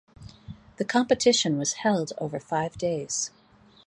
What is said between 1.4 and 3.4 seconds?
was held over five days.